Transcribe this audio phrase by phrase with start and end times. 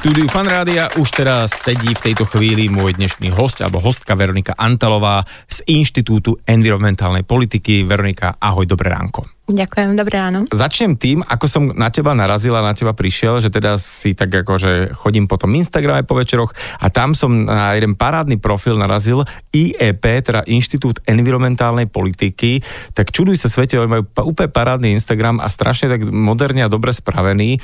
[0.00, 5.28] štúdiu Fanrádia už teraz sedí v tejto chvíli môj dnešný host alebo hostka Veronika Antalová
[5.44, 7.84] z Inštitútu environmentálnej politiky.
[7.84, 9.39] Veronika, ahoj, dobré ránko.
[9.50, 10.46] Ďakujem, dobré ráno.
[10.54, 14.30] Začnem tým, ako som na teba narazil a na teba prišiel, že teda si tak
[14.30, 18.78] ako, že chodím po tom Instagrame po večeroch a tam som na jeden parádny profil
[18.78, 22.62] narazil IEP, teda Inštitút environmentálnej politiky,
[22.94, 26.94] tak čuduj sa svete, oni majú úplne parádny Instagram a strašne tak moderne a dobre
[26.94, 27.58] spravený,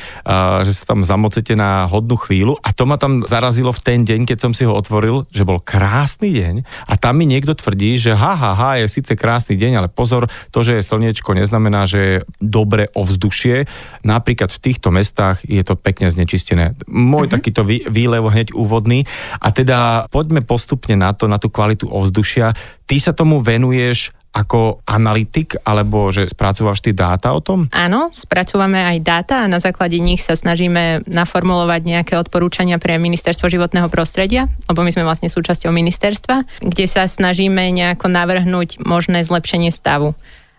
[0.67, 2.59] že sa tam zamocete na hodnú chvíľu.
[2.67, 5.63] A to ma tam zarazilo v ten deň, keď som si ho otvoril, že bol
[5.63, 6.55] krásny deň.
[6.91, 10.27] A tam mi niekto tvrdí, že ha, ha, ha, je síce krásny deň, ale pozor,
[10.51, 13.69] to, že je slniečko, neznamená, znamená, že je dobre ovzdušie.
[14.01, 16.73] Napríklad v týchto mestách je to pekne znečistené.
[16.89, 17.37] Môj mm-hmm.
[17.37, 19.05] takýto vý, výlev hneď úvodný.
[19.45, 22.57] A teda poďme postupne na to, na tú kvalitu ovzdušia.
[22.89, 27.73] Ty sa tomu venuješ ako analytik, alebo že spracúvaš ty dáta o tom?
[27.73, 33.49] Áno, spracúvame aj dáta a na základe nich sa snažíme naformulovať nejaké odporúčania pre ministerstvo
[33.49, 39.73] životného prostredia, lebo my sme vlastne súčasťou ministerstva, kde sa snažíme nejako navrhnúť možné zlepšenie
[39.73, 40.13] stavu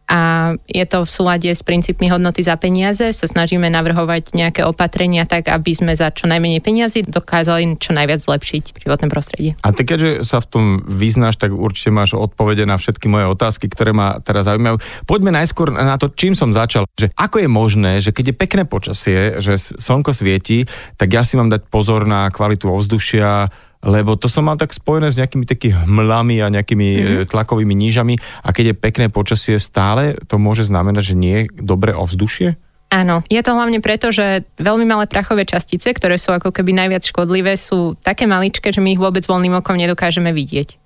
[0.08, 3.12] a je to v súlade s princípmi hodnoty za peniaze.
[3.12, 8.24] Sa snažíme navrhovať nejaké opatrenia tak, aby sme za čo najmenej peniazy dokázali čo najviac
[8.24, 9.52] zlepšiť životné prostredie.
[9.68, 13.68] A ty keďže sa v tom vyznáš, tak určite máš odpovede na všetky moje otázky,
[13.68, 14.80] ktoré ma teraz zaujímajú.
[15.04, 16.88] Poďme najskôr na to, čím som začal.
[16.96, 20.64] Že ako je možné, že keď je pekné počasie, že slnko svieti,
[20.96, 23.52] tak ja si mám dať pozor na kvalitu ovzdušia,
[23.88, 27.26] lebo to som mal tak spojené s nejakými takými hmlami a nejakými mm-hmm.
[27.32, 31.96] tlakovými nížami a keď je pekné počasie stále, to môže znamenať, že nie je dobré
[31.96, 32.60] ovzdušie?
[32.88, 37.04] Áno, je to hlavne preto, že veľmi malé prachové častice, ktoré sú ako keby najviac
[37.04, 40.80] škodlivé, sú také maličké, že my ich vôbec voľným okom nedokážeme vidieť.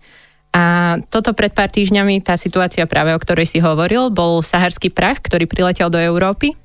[0.51, 5.21] A toto pred pár týždňami, tá situácia práve, o ktorej si hovoril, bol saharský prach,
[5.21, 6.57] ktorý priletel do Európy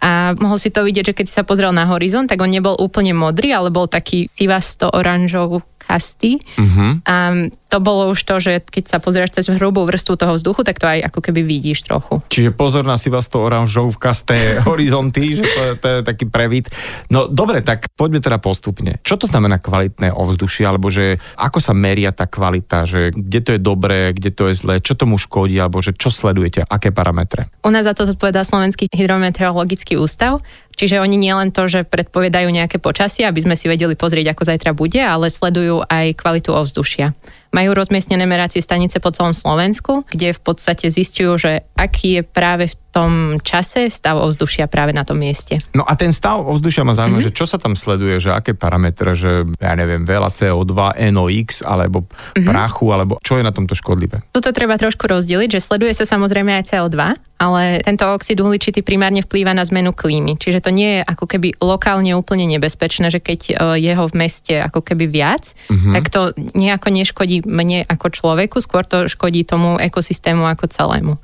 [0.00, 3.16] a mohol si to vidieť, že keď sa pozrel na horizont, tak on nebol úplne
[3.16, 6.40] modrý, ale bol taký sivasto oranžov kasty.
[6.56, 6.98] Uh-huh.
[7.04, 10.78] A to bolo už to, že keď sa pozrieš cez hrubú vrstvu toho vzduchu, tak
[10.78, 12.22] to aj ako keby vidíš trochu.
[12.30, 16.70] Čiže pozor na si vás to oranžovkasté horizonty, že to je, to je taký previd.
[17.10, 19.02] No dobre, tak poďme teda postupne.
[19.02, 23.50] Čo to znamená kvalitné ovzdušie, alebo že ako sa meria tá kvalita, že kde to
[23.58, 27.50] je dobré, kde to je zlé, čo tomu škodí, alebo že čo sledujete, aké parametre?
[27.66, 30.38] U nás za to zodpovedá Slovenský hydrometeorologický ústav
[30.74, 34.70] Čiže oni nielen to, že predpovedajú nejaké počasie, aby sme si vedeli pozrieť, ako zajtra
[34.74, 37.14] bude, ale sledujú aj kvalitu ovzdušia.
[37.54, 42.66] Majú rozmiestnené meracie stanice po celom Slovensku, kde v podstate zistujú, že aký je práve
[42.66, 45.62] v tom čase stav ovzdušia práve na tom mieste.
[45.70, 47.30] No a ten stav ovzdušia ma zaujíma, mm-hmm.
[47.30, 52.06] že čo sa tam sleduje, že aké parametre, že ja neviem, veľa CO2, NOx alebo
[52.06, 52.46] mm-hmm.
[52.46, 54.22] prachu, alebo čo je na tomto škodlivé?
[54.30, 56.98] Tuto treba trošku rozdeliť, že sleduje sa samozrejme aj CO2,
[57.44, 60.40] ale tento oxid uhličitý primárne vplýva na zmenu klímy.
[60.40, 63.52] Čiže to nie je ako keby lokálne úplne nebezpečné, že keď e,
[63.84, 65.92] je ho v meste ako keby viac, uh-huh.
[65.92, 71.14] tak to nejako neškodí mne ako človeku, skôr to škodí tomu ekosystému ako celému.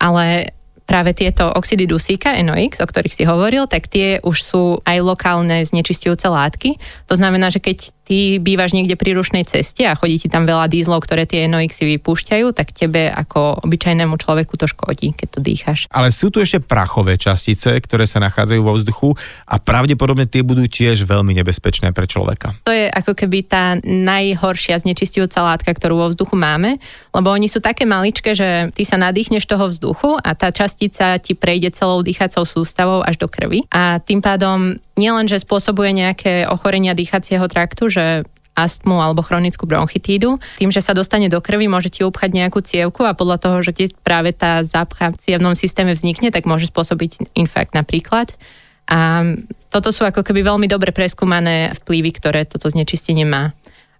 [0.00, 0.55] Ale
[0.86, 5.66] práve tieto oxidy dusíka, NOx, o ktorých si hovoril, tak tie už sú aj lokálne
[5.66, 6.78] znečistujúce látky.
[7.10, 10.70] To znamená, že keď ty bývaš niekde pri rušnej ceste a chodí ti tam veľa
[10.70, 15.90] dízlov, ktoré tie NOxy vypúšťajú, tak tebe ako obyčajnému človeku to škodí, keď to dýchaš.
[15.90, 19.18] Ale sú tu ešte prachové častice, ktoré sa nachádzajú vo vzduchu
[19.50, 22.54] a pravdepodobne tie budú tiež veľmi nebezpečné pre človeka.
[22.62, 26.78] To je ako keby tá najhoršia znečistujúca látka, ktorú vo vzduchu máme,
[27.10, 31.32] lebo oni sú také maličké, že ty sa nadýchneš toho vzduchu a tá častica ti
[31.32, 36.92] prejde celou dýchacou sústavou až do krvi a tým pádom nielen, že spôsobuje nejaké ochorenia
[36.92, 38.04] dýchacieho traktu, že
[38.52, 40.36] astmu alebo chronickú bronchitídu.
[40.60, 43.72] Tým, že sa dostane do krvi, môže ti upchať nejakú cievku a podľa toho, že
[43.72, 48.32] kde práve tá zápcha v cievnom systéme vznikne, tak môže spôsobiť infarkt napríklad.
[48.88, 49.24] A
[49.72, 53.52] toto sú ako keby veľmi dobre preskúmané vplyvy, ktoré toto znečistenie má.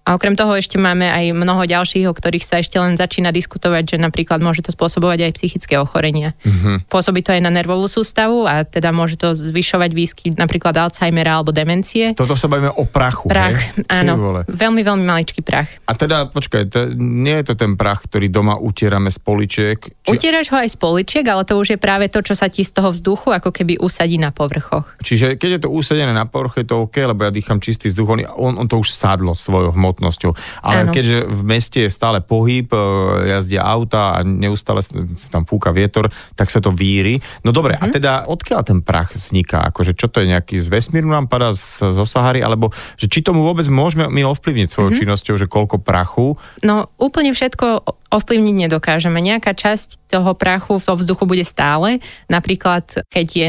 [0.07, 3.91] A okrem toho ešte máme aj mnoho ďalších, o ktorých sa ešte len začína diskutovať,
[3.91, 6.39] že napríklad môže to spôsobovať aj psychické ochorenia.
[6.47, 6.87] Mm-hmm.
[6.87, 11.51] Pôsobí to aj na nervovú sústavu a teda môže to zvyšovať výskyt napríklad Alzheimera alebo
[11.51, 12.15] demencie.
[12.15, 13.27] Toto sa bavíme o prachu.
[13.27, 13.83] Prach, hej?
[13.91, 14.47] áno.
[14.47, 15.75] Veľmi, veľmi maličký prach.
[15.91, 19.91] A teda, počkaj, to, nie je to ten prach, ktorý doma utierame z poličiek?
[20.07, 20.15] Či...
[20.15, 22.71] Utieraš ho aj z poličiek, ale to už je práve to, čo sa ti z
[22.71, 24.87] toho vzduchu ako keby usadí na povrchoch.
[25.03, 28.39] Čiže keď je to usadené na povrchu, je to OK, lebo ja dýcham čistý vzduch,
[28.39, 30.31] on, on to už sadlo svojou hmotou hmotnosťou.
[30.61, 30.93] Ale Áno.
[30.93, 32.79] keďže v meste je stále pohyb, e,
[33.33, 34.85] jazdia auta a neustále
[35.33, 37.19] tam fúka vietor, tak sa to víri.
[37.41, 37.89] No dobre, mm-hmm.
[37.89, 37.95] a mhm.
[37.97, 39.73] teda odkiaľ ten prach vzniká?
[39.73, 42.45] Akože čo to je nejaký z vesmíru nám padá z, zo Sahary?
[42.45, 42.71] Alebo
[43.01, 45.01] že či tomu vôbec môžeme my ovplyvniť svojou mm-hmm.
[45.01, 46.37] činnosťou, že koľko prachu?
[46.61, 49.19] No úplne všetko ovplyvniť nedokážeme.
[49.19, 51.99] Nejaká časť toho prachu v vzduchu bude stále.
[52.31, 53.47] Napríklad, keď je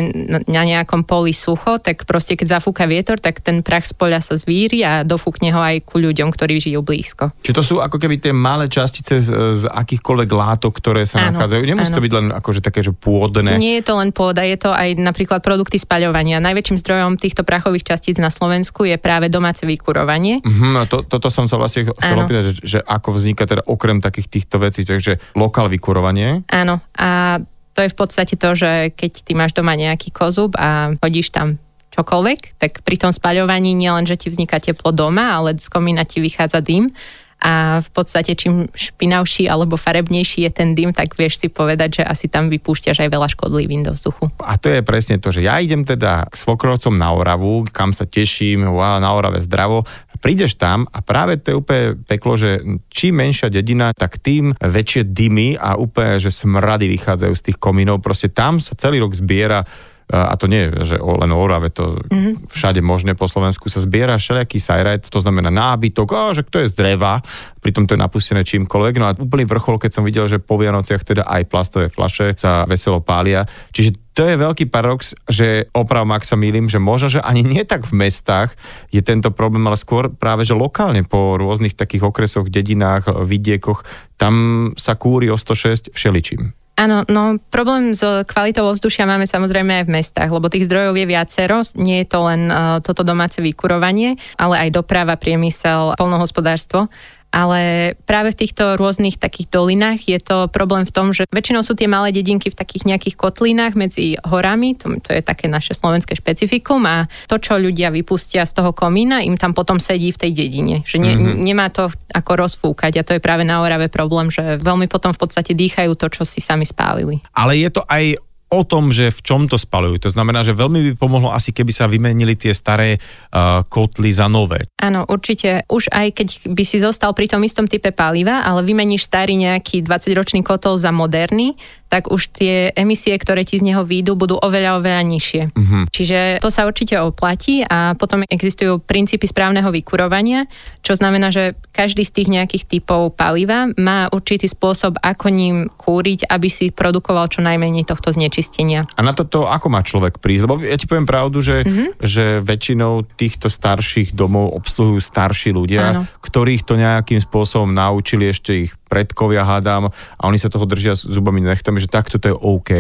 [0.50, 4.34] na nejakom poli sucho, tak proste keď zafúka vietor, tak ten prach z poľa sa
[4.34, 7.30] zvíri a dofúkne ho aj ku ľuďom, ktorí žijú blízko.
[7.46, 11.38] Čiže to sú ako keby tie malé častice z, z akýchkoľvek látok, ktoré sa áno,
[11.38, 11.62] nachádzajú.
[11.62, 11.98] Nemusí áno.
[12.02, 13.62] to byť len akože také, že pôdne.
[13.62, 16.42] Nie je to len pôda, je to aj napríklad produkty spaľovania.
[16.42, 20.42] Najväčším zdrojom týchto prachových častíc na Slovensku je práve domáce vykurovanie.
[20.42, 24.47] Uh-huh, to, toto som sa vlastne chcel opýtať, že, že ako vzniká teda okrem takých
[24.48, 26.48] týchto vecí, takže lokál vykurovanie.
[26.48, 27.36] Áno, a
[27.76, 31.60] to je v podstate to, že keď ty máš doma nejaký kozub a hodíš tam
[31.92, 36.24] čokoľvek, tak pri tom spaľovaní nielen, že ti vzniká teplo doma, ale z komína ti
[36.24, 36.96] vychádza dym
[37.38, 42.04] a v podstate čím špinavší alebo farebnejší je ten dym, tak vieš si povedať, že
[42.04, 44.34] asi tam vypúšťaš aj veľa škodlivín do vzduchu.
[44.42, 48.10] A to je presne to, že ja idem teda k svokrovcom na Oravu, kam sa
[48.10, 49.86] teším, wow, na Orave zdravo,
[50.20, 55.14] prídeš tam a práve to je úplne peklo, že čím menšia dedina, tak tým väčšie
[55.14, 58.04] dymy a úplne, že smrady vychádzajú z tých komínov.
[58.04, 59.64] Proste tam sa celý rok zbiera
[60.08, 62.48] a to nie je, že len o Orave, to mm-hmm.
[62.48, 66.72] všade možné po Slovensku sa zbiera všelijaký sajrajt, to znamená nábytok, a že kto je
[66.72, 67.20] z dreva,
[67.60, 68.94] pritom to je napustené čímkoľvek.
[69.04, 72.64] No a úplný vrchol, keď som videl, že po Vianociach teda aj plastové flaše sa
[72.64, 73.44] veselo pália.
[73.76, 77.68] Čiže to je veľký paradox, že opravom, ak sa mýlim, že možno, že ani nie
[77.68, 78.56] tak v mestách
[78.96, 83.84] je tento problém, ale skôr práve, že lokálne po rôznych takých okresoch, dedinách, vidiekoch,
[84.16, 86.56] tam sa kúri o 106 všeličím.
[86.78, 91.10] Áno, no problém s kvalitou ovzdušia máme samozrejme aj v mestách, lebo tých zdrojov je
[91.10, 91.66] viacero.
[91.74, 96.86] Nie je to len uh, toto domáce vykurovanie, ale aj doprava, priemysel, polnohospodárstvo
[97.32, 101.76] ale práve v týchto rôznych takých dolinách je to problém v tom, že väčšinou sú
[101.76, 106.16] tie malé dedinky v takých nejakých kotlinách medzi horami, to, to je také naše slovenské
[106.16, 110.32] špecifikum a to, čo ľudia vypustia z toho komína, im tam potom sedí v tej
[110.34, 111.38] dedine, že ne, mm-hmm.
[111.44, 115.20] nemá to ako rozfúkať a to je práve na Orave problém, že veľmi potom v
[115.20, 117.20] podstate dýchajú to, čo si sami spálili.
[117.36, 120.08] Ale je to aj o tom, že v čom to spalujú.
[120.08, 124.32] To znamená, že veľmi by pomohlo asi, keby sa vymenili tie staré uh, kotly za
[124.32, 124.72] nové.
[124.80, 125.68] Áno, určite.
[125.68, 129.84] Už aj keď by si zostal pri tom istom type paliva, ale vymeníš starý nejaký
[129.84, 134.80] 20-ročný kotol za moderný, tak už tie emisie, ktoré ti z neho výjdu, budú oveľa,
[134.84, 135.42] oveľa nižšie.
[135.56, 135.84] Uh-huh.
[135.88, 140.46] Čiže to sa určite oplatí a potom existujú princípy správneho vykurovania,
[140.84, 146.28] čo znamená, že každý z tých nejakých typov paliva má určitý spôsob, ako ním kúriť,
[146.28, 148.84] aby si produkoval čo najmenej tohto znečistenia.
[149.00, 150.44] A na toto ako má človek prísť?
[150.44, 151.96] Lebo ja ti poviem pravdu, že, uh-huh.
[152.04, 156.02] že väčšinou týchto starších domov obsluhujú starší ľudia, Áno.
[156.20, 161.44] ktorých to nejakým spôsobom naučili ešte ich predkovia, hádam, a oni sa toho držia zubami
[161.44, 162.72] nechtami, že takto to je OK.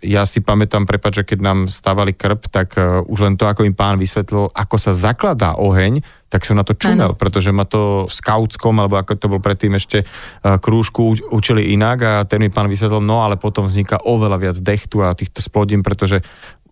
[0.00, 3.68] Ja si pamätám, prepáč, že keď nám stávali krp, tak uh, už len to, ako
[3.68, 6.00] im pán vysvetlil, ako sa zakladá oheň,
[6.32, 7.18] tak som na to čumel, ano.
[7.18, 11.98] pretože ma to v skautskom, alebo ako to bol predtým ešte uh, krúžku, učili inak
[12.00, 15.84] a ten mi pán vysvetlil, no ale potom vzniká oveľa viac dechtu a týchto splodín,
[15.84, 16.24] pretože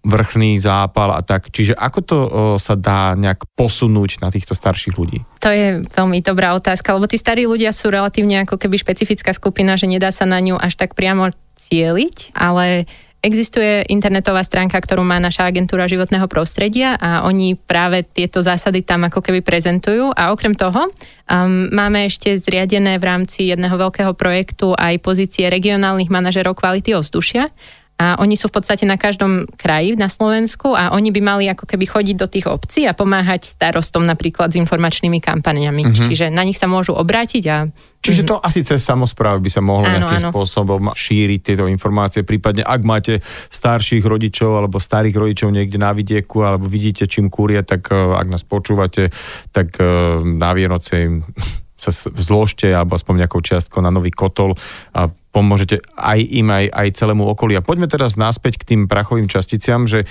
[0.02, 1.50] vrchný zápal a tak.
[1.50, 5.24] Čiže ako to o, sa dá nejak posunúť na týchto starších ľudí?
[5.42, 9.74] To je veľmi dobrá otázka, lebo tí starí ľudia sú relatívne ako keby špecifická skupina,
[9.74, 12.86] že nedá sa na ňu až tak priamo cieliť, ale
[13.18, 19.10] Existuje internetová stránka, ktorú má naša agentúra životného prostredia a oni práve tieto zásady tam
[19.10, 20.14] ako keby prezentujú.
[20.14, 26.14] A okrem toho um, máme ešte zriadené v rámci jedného veľkého projektu aj pozície regionálnych
[26.14, 27.50] manažerov kvality ovzdušia
[27.98, 31.66] a oni sú v podstate na každom kraji na Slovensku a oni by mali ako
[31.66, 35.82] keby chodiť do tých obcí a pomáhať starostom napríklad s informačnými kampaniami.
[35.82, 36.06] Mm-hmm.
[36.06, 37.66] Čiže na nich sa môžu obrátiť a
[37.98, 40.30] Čiže to asi cez samozprávy by sa mohlo áno, nejakým áno.
[40.30, 43.18] spôsobom šíriť tieto informácie, prípadne ak máte
[43.50, 48.30] starších rodičov alebo starých rodičov niekde na vidieku alebo vidíte, čím kúria, tak eh, ak
[48.30, 49.10] nás počúvate,
[49.50, 51.26] tak eh, na Vianoce im
[51.82, 54.54] sa zložte alebo aspoň nejakou čiastkou na nový kotol
[54.94, 57.54] a pomôžete aj im, aj, aj celému okolí.
[57.58, 60.08] A poďme teraz naspäť k tým prachovým časticiam, že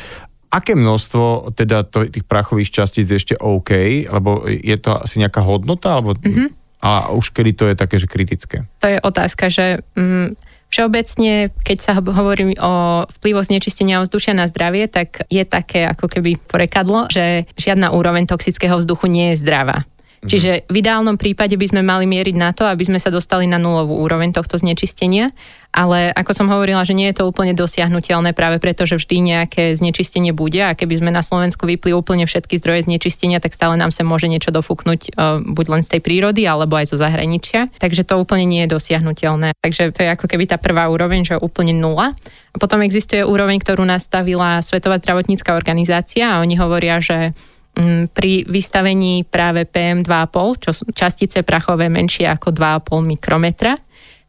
[0.48, 5.44] aké množstvo teda to, tých prachových častíc je ešte OK, lebo je to asi nejaká
[5.44, 6.82] hodnota, alebo mm-hmm.
[6.84, 8.64] a už kedy to je také, že kritické?
[8.80, 14.92] To je otázka, že mm, Všeobecne, keď sa hovorí o vplyvoch znečistenia ovzdušia na zdravie,
[14.92, 19.88] tak je také ako keby porekadlo, že žiadna úroveň toxického vzduchu nie je zdravá.
[20.22, 20.30] Mhm.
[20.30, 23.62] Čiže v ideálnom prípade by sme mali mieriť na to, aby sme sa dostali na
[23.62, 25.30] nulovú úroveň tohto znečistenia,
[25.78, 29.78] ale ako som hovorila, že nie je to úplne dosiahnutelné práve preto, že vždy nejaké
[29.78, 33.94] znečistenie bude a keby sme na Slovensku vypli úplne všetky zdroje znečistenia, tak stále nám
[33.94, 37.70] sa môže niečo dofúknuť uh, buď len z tej prírody alebo aj zo zahraničia.
[37.78, 39.54] Takže to úplne nie je dosiahnutelné.
[39.62, 42.18] Takže to je ako keby tá prvá úroveň, že úplne nula.
[42.52, 47.38] A potom existuje úroveň, ktorú nastavila Svetová zdravotnícka organizácia a oni hovoria, že
[48.10, 53.78] pri vystavení práve PM2,5, čo sú častice prachové menšie ako 2,5 mikrometra,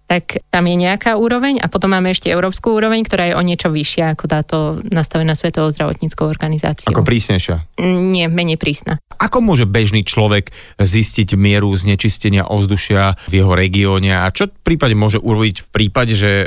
[0.08, 3.68] tak tam je nejaká úroveň a potom máme ešte európsku úroveň, ktorá je o niečo
[3.68, 4.56] vyššia ako táto
[4.88, 6.96] nastavená Svetovou zdravotníckou organizáciou.
[6.96, 7.76] Ako prísnejšia?
[7.84, 8.96] Nie, menej prísna.
[9.20, 10.48] Ako môže bežný človek
[10.80, 16.16] zistiť mieru znečistenia ovzdušia v jeho regióne a čo v prípade môže urobiť v prípade,
[16.16, 16.46] že e,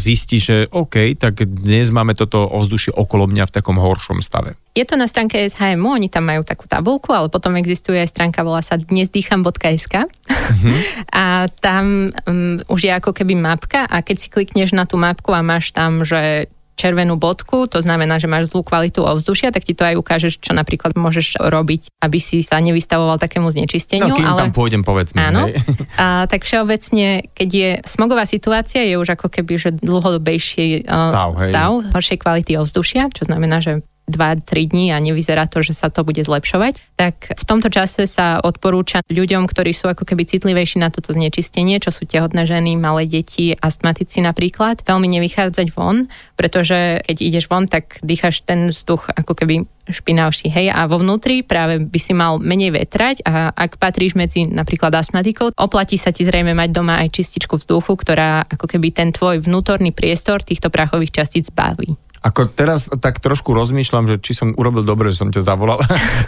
[0.00, 4.56] zistí, že OK, tak dnes máme toto ovzdušie okolo mňa v takom horšom stave?
[4.72, 8.40] Je to na stránke SHMU, oni tam majú takú tabulku, ale potom existuje aj stránka,
[8.40, 10.76] volá sa dnesdýcham.sk mm-hmm.
[11.12, 15.28] a tam um, už je ako keby mapka a keď si klikneš na tú mapku
[15.36, 19.76] a máš tam, že červenú bodku, to znamená, že máš zlú kvalitu ovzdušia, tak ti
[19.76, 24.08] to aj ukážeš, čo napríklad môžeš robiť, aby si sa nevystavoval takému znečisteniu.
[24.08, 24.40] No, kým ale...
[24.48, 25.20] tam pôjdem, povedzme.
[25.20, 25.52] Áno.
[26.00, 31.70] A, tak všeobecne, keď je smogová situácia, je už ako keby, že dlhodobejší stav, stav
[31.92, 36.20] horšej kvality ovzdušia, čo znamená, že 2-3 dní a nevyzerá to, že sa to bude
[36.20, 41.16] zlepšovať, tak v tomto čase sa odporúča ľuďom, ktorí sú ako keby citlivejší na toto
[41.16, 47.48] znečistenie, čo sú tehotné ženy, malé deti, astmatici napríklad, veľmi nevychádzať von, pretože keď ideš
[47.48, 52.14] von, tak dýchaš ten vzduch ako keby špinavší, hej, a vo vnútri práve by si
[52.14, 57.02] mal menej vetrať a ak patríš medzi napríklad astmatikov, oplatí sa ti zrejme mať doma
[57.02, 61.98] aj čističku vzduchu, ktorá ako keby ten tvoj vnútorný priestor týchto prachových častíc baví.
[62.22, 65.82] Ako teraz tak trošku rozmýšľam, že či som urobil dobre, že som ťa zavolal.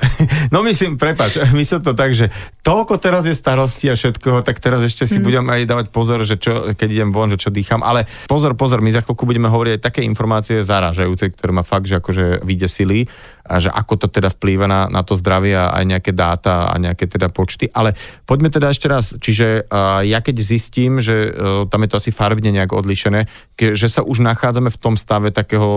[0.54, 2.34] no myslím, prepač, myslím to tak, že
[2.66, 5.24] toľko teraz je starosti a všetkoho, tak teraz ešte si mm.
[5.24, 7.86] budem aj dávať pozor, že čo, keď idem von, že čo dýcham.
[7.86, 11.86] Ale pozor, pozor, my za chvíľku budeme hovoriť aj také informácie zarážajúce, ktoré ma fakt,
[11.86, 13.06] že akože vydesili
[13.44, 16.74] a že ako to teda vplýva na, na to zdravie a aj nejaké dáta a
[16.80, 17.68] nejaké teda počty.
[17.68, 17.92] Ale
[18.24, 22.10] poďme teda ešte raz, čiže uh, ja keď zistím, že uh, tam je to asi
[22.10, 25.68] farbne nejak odlišené, ke, že sa už nachádzame v tom stave takého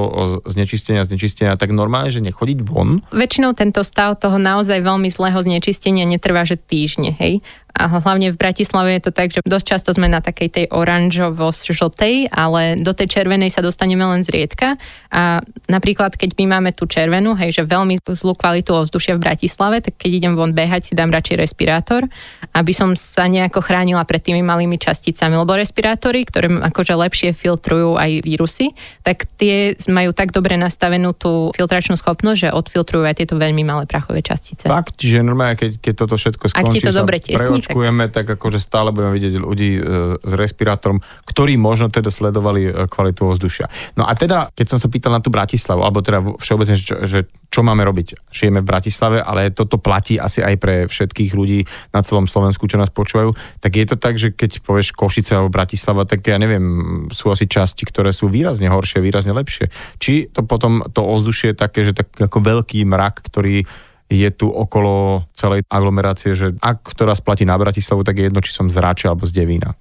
[0.47, 3.03] znečistenia, znečistenia, tak normálne, že nechodiť von?
[3.11, 7.43] Väčšinou tento stav toho naozaj veľmi zlého znečistenia netrvá, že týždne, hej
[7.77, 12.33] a hlavne v Bratislave je to tak, že dosť často sme na takej tej oranžovo-žltej,
[12.33, 14.75] ale do tej červenej sa dostaneme len zriedka
[15.13, 19.85] a napríklad keď my máme tú červenú, hej, že veľmi zlú kvalitu ovzdušia v Bratislave,
[19.85, 22.09] tak keď idem von behať, si dám radšej respirátor,
[22.57, 27.99] aby som sa nejako chránila pred tými malými časticami, lebo respirátory, ktoré akože lepšie filtrujú
[27.99, 28.73] aj vírusy,
[29.05, 33.83] tak tie majú tak dobre nastavenú tú filtračnú schopnosť, že odfiltrujú aj tieto veľmi malé
[33.85, 34.65] prachové častice.
[34.65, 38.31] Fakt, čiže normálne, keď, keď toto všetko skončí, Ak ti to dobre tesní, očakujeme, tak
[38.39, 39.81] akože stále budeme vidieť ľudí e,
[40.15, 43.67] s respirátorom, ktorí možno teda sledovali e, kvalitu ovzdušia.
[43.99, 47.19] No a teda, keď som sa pýtal na tú Bratislavu, alebo teda všeobecne, že, že
[47.51, 48.31] čo máme robiť?
[48.31, 52.79] Žijeme v Bratislave, ale toto platí asi aj pre všetkých ľudí na celom Slovensku, čo
[52.79, 53.35] nás počúvajú.
[53.59, 56.63] Tak je to tak, že keď povieš Košice alebo Bratislava, tak ja neviem,
[57.11, 59.67] sú asi časti, ktoré sú výrazne horšie, výrazne lepšie.
[59.99, 63.67] Či to potom to ovzdušie je také, že tak ako veľký mrak, ktorý
[64.07, 68.39] je tu okolo celej aglomerácie, že ak to raz platí na Bratislavu, tak je jedno,
[68.39, 69.75] či som z Ráče alebo z Devína.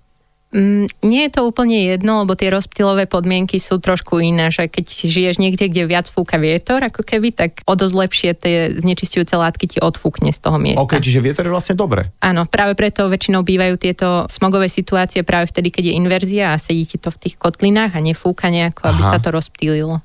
[0.54, 4.84] Mm, nie je to úplne jedno, lebo tie rozptylové podmienky sú trošku iné, že keď
[4.86, 9.34] si žiješ niekde, kde viac fúka vietor, ako keby, tak o dosť lepšie tie znečistujúce
[9.34, 10.80] látky ti odfúkne z toho miesta.
[10.80, 12.14] Ok, čiže vietor je vlastne dobre.
[12.22, 16.86] Áno, práve preto väčšinou bývajú tieto smogové situácie práve vtedy, keď je inverzia a sedí
[16.86, 19.10] ti to v tých kotlinách a nefúka nejako, aby Aha.
[19.12, 20.00] sa to rozptýlilo.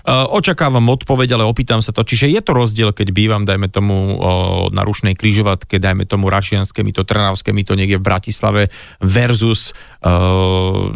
[0.00, 2.02] Uh, očakávam odpoveď, ale opýtam sa to.
[2.02, 6.82] Čiže je to rozdiel, keď bývam, dajme tomu, uh, na rušnej kryžovatke, dajme tomu Rašianské,
[6.82, 8.62] mi to Trnavské, mi to niekde v Bratislave
[8.98, 10.90] versus uh,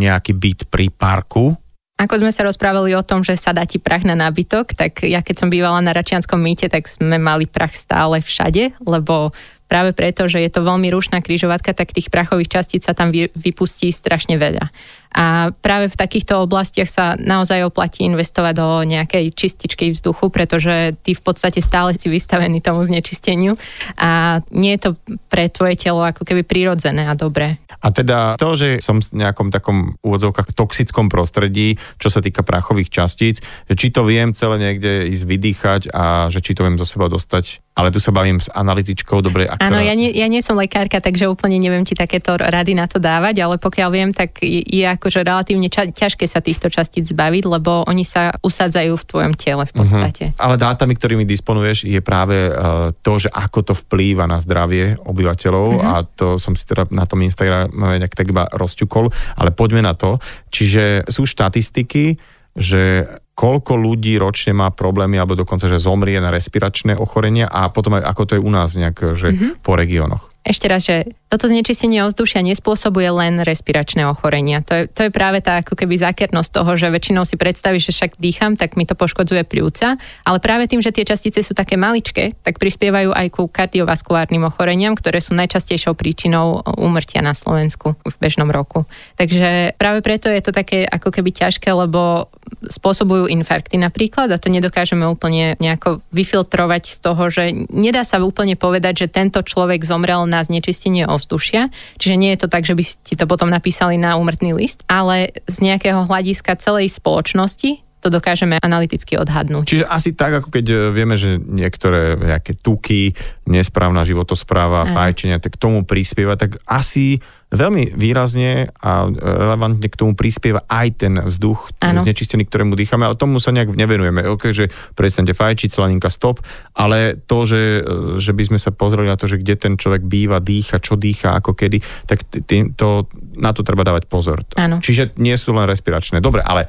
[0.00, 1.54] nejaký byt pri parku?
[1.96, 5.24] Ako sme sa rozprávali o tom, že sa dá ti prach na nábytok, tak ja
[5.24, 9.32] keď som bývala na Račianskom mýte, tak sme mali prach stále všade, lebo
[9.64, 13.88] práve preto, že je to veľmi rušná kryžovatka, tak tých prachových častíc sa tam vypustí
[13.96, 14.68] strašne veľa.
[15.16, 21.16] A práve v takýchto oblastiach sa naozaj oplatí investovať do nejakej čističky vzduchu, pretože ty
[21.16, 23.56] v podstate stále si vystavený tomu znečisteniu
[23.96, 24.90] a nie je to
[25.32, 27.56] pre tvoje telo ako keby prirodzené a dobré.
[27.80, 32.92] A teda to, že som v nejakom takom úvodzovkách toxickom prostredí, čo sa týka prachových
[32.92, 36.84] častíc, že či to viem celé niekde ísť vydýchať a že či to viem zo
[36.84, 39.44] seba dostať ale tu sa bavím s analytičkou, dobre.
[39.60, 42.96] Áno, ja nie, ja nie som lekárka, takže úplne neviem ti takéto rady na to
[42.96, 47.44] dávať, ale pokiaľ viem, tak je, je akože relatívne ča- ťažké sa týchto častíc zbaviť,
[47.44, 49.78] lebo oni sa usadzajú v tvojom tele v mhm.
[49.84, 50.24] podstate.
[50.32, 50.40] Uh-huh.
[50.40, 55.68] Ale dátami, ktorými disponuješ, je práve uh, to, že ako to vplýva na zdravie obyvateľov
[55.76, 55.84] uh-huh.
[55.84, 57.68] a to som si teda na tom Instagrame
[58.00, 60.16] nejak tak iba rozťukol, ale poďme na to.
[60.48, 62.16] Čiže sú štatistiky,
[62.56, 63.04] že
[63.36, 68.08] koľko ľudí ročne má problémy alebo dokonca, že zomrie na respiračné ochorenia a potom aj
[68.08, 69.50] ako to je u nás nejak, že mm-hmm.
[69.60, 70.32] po regiónoch.
[70.46, 74.62] Ešte raz, že toto znečistenie ovzdušia nespôsobuje len respiračné ochorenia.
[74.62, 77.92] To je, to je práve tá ako keby zákernosť toho, že väčšinou si predstavíš, že
[77.98, 81.74] však dýcham, tak mi to poškodzuje pľúca, ale práve tým, že tie častice sú také
[81.74, 88.14] maličké, tak prispievajú aj ku kardiovaskulárnym ochoreniam, ktoré sú najčastejšou príčinou úmrtia na Slovensku v
[88.22, 88.86] bežnom roku.
[89.18, 92.30] Takže práve preto je to také ako keby ťažké, lebo
[92.64, 98.58] spôsobujú infarkty napríklad a to nedokážeme úplne nejako vyfiltrovať z toho, že nedá sa úplne
[98.58, 101.70] povedať, že tento človek zomrel na znečistenie ovzdušia.
[102.00, 105.30] Čiže nie je to tak, že by ti to potom napísali na úmrtný list, ale
[105.46, 109.66] z nejakého hľadiska celej spoločnosti to dokážeme analyticky odhadnúť.
[109.66, 113.10] Čiže asi tak, ako keď e, vieme, že niektoré nejaké tuky,
[113.50, 120.18] nesprávna životospráva, fajčenia, tak k tomu prispieva, tak asi veľmi výrazne a relevantne k tomu
[120.18, 122.02] prispieva aj ten vzduch ano.
[122.02, 124.26] znečistený, ktorému dýchame, ale tomu sa nejak nevenujeme.
[124.26, 124.66] OK, že
[124.98, 126.42] prestanete fajčiť, slaninka stop,
[126.74, 130.02] ale to, že, e, že by sme sa pozreli na to, že kde ten človek
[130.06, 133.06] býva, dýcha, čo dýcha, ako kedy, tak tým, to,
[133.38, 134.42] na to treba dávať pozor.
[134.58, 134.82] Ano.
[134.82, 136.18] Čiže nie sú len respiračné.
[136.18, 136.66] Dobre, ale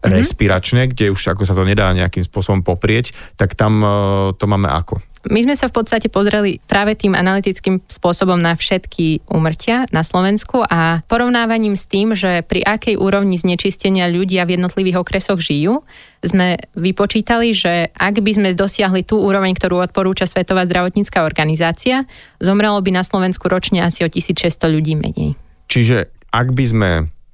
[0.00, 0.16] mm-hmm.
[0.16, 3.92] respiračné, kde už ako sa to nedá nejakým spôsobom poprieť, tak tam uh,
[4.36, 5.00] to máme ako?
[5.28, 10.64] My sme sa v podstate pozreli práve tým analytickým spôsobom na všetky úmrtia na Slovensku
[10.64, 15.84] a porovnávaním s tým, že pri akej úrovni znečistenia ľudia v jednotlivých okresoch žijú,
[16.24, 22.08] sme vypočítali, že ak by sme dosiahli tú úroveň, ktorú odporúča Svetová zdravotnícká organizácia,
[22.40, 25.36] zomrelo by na Slovensku ročne asi o 1600 ľudí menej.
[25.68, 26.90] Čiže ak by sme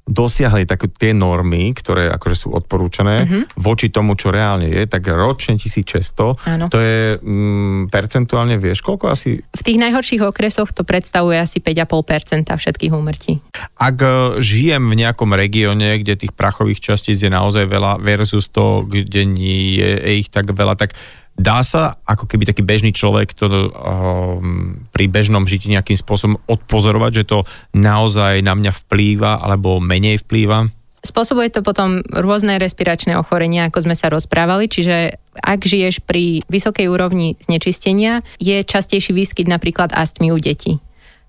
[0.07, 3.43] dosiahli také tie normy, ktoré akože sú odporúčané uh-huh.
[3.59, 6.67] voči tomu, čo reálne je, tak ročne 1600, Áno.
[6.71, 9.43] to je mm, percentuálne, vieš, koľko asi?
[9.43, 13.43] V tých najhorších okresoch to predstavuje asi 5,5% všetkých úmrtí.
[13.83, 18.87] Ak e, žijem v nejakom regióne, kde tých prachových častíc je naozaj veľa versus to,
[18.87, 20.95] kde nie je ich tak veľa, tak
[21.37, 27.13] Dá sa ako keby taký bežný človek to um, pri bežnom žití nejakým spôsobom odpozorovať,
[27.13, 27.39] že to
[27.77, 30.73] naozaj na mňa vplýva alebo menej vplýva?
[31.05, 36.91] Spôsobuje to potom rôzne respiračné ochorenia, ako sme sa rozprávali, čiže ak žiješ pri vysokej
[36.91, 40.83] úrovni znečistenia, je častejší výskyt napríklad astmy u detí.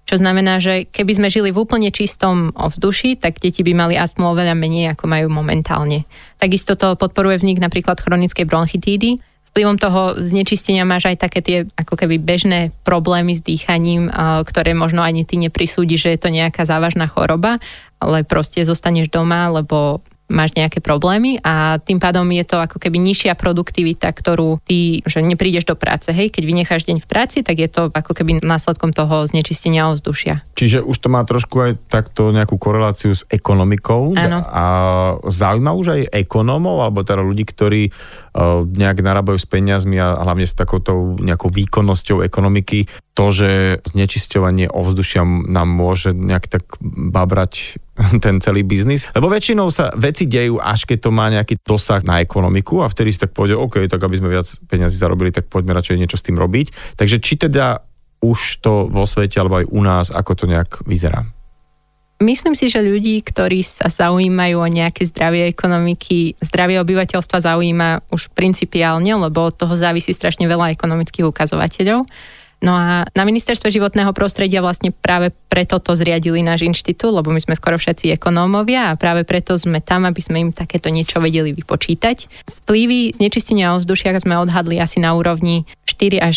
[0.07, 4.23] Čo znamená, že keby sme žili v úplne čistom ovzduši, tak deti by mali astmu
[4.23, 6.07] oveľa menej, ako majú momentálne.
[6.39, 9.19] Takisto to podporuje vznik napríklad chronickej bronchitídy,
[9.57, 14.05] vplyvom toho znečistenia máš aj také tie ako keby bežné problémy s dýchaním,
[14.45, 17.57] ktoré možno ani ty neprisúdi, že je to nejaká závažná choroba,
[17.97, 22.99] ale proste zostaneš doma, lebo máš nejaké problémy a tým pádom je to ako keby
[22.99, 26.11] nižšia produktivita, ktorú ty, že neprídeš do práce.
[26.11, 30.43] Hej, keď vynecháš deň v práci, tak je to ako keby následkom toho znečistenia ovzdušia.
[30.59, 34.19] Čiže už to má trošku aj takto nejakú koreláciu s ekonomikou.
[34.19, 34.43] Áno.
[34.43, 34.63] A
[35.23, 37.95] zaujíma už aj ekonómov, alebo teda ľudí, ktorí
[38.65, 42.85] nejak narábajú s peniazmi a hlavne s takouto nejakou výkonnosťou ekonomiky,
[43.17, 43.49] to, že
[43.89, 47.81] znečisťovanie ovzdušia nám môže nejak tak babrať
[48.23, 49.09] ten celý biznis.
[49.17, 53.09] Lebo väčšinou sa veci dejú, až keď to má nejaký dosah na ekonomiku a vtedy
[53.09, 56.25] si tak povede, OK, tak aby sme viac peniazy zarobili, tak poďme radšej niečo s
[56.25, 56.97] tým robiť.
[56.97, 57.81] Takže či teda
[58.21, 61.36] už to vo svete alebo aj u nás, ako to nejak vyzerá?
[62.17, 68.33] Myslím si, že ľudí, ktorí sa zaujímajú o nejaké zdravie ekonomiky, zdravie obyvateľstva zaujíma už
[68.33, 72.09] principiálne, lebo od toho závisí strašne veľa ekonomických ukazovateľov.
[72.57, 77.37] No a na ministerstve životného prostredia vlastne práve preto to zriadili náš inštitút, lebo my
[77.37, 81.53] sme skoro všetci ekonómovia a práve preto sme tam, aby sme im takéto niečo vedeli
[81.53, 82.49] vypočítať.
[82.65, 86.33] Vplyvy znečistenia ovzdušia sme odhadli asi na úrovni 4 až